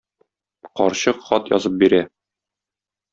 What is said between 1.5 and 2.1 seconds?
язып бирә.